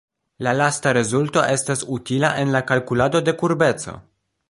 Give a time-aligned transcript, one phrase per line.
[0.45, 3.99] La lasta rezulto estas utila en la kalkulado de kurbeco.